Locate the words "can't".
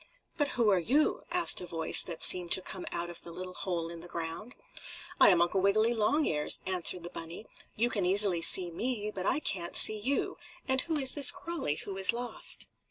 9.39-9.75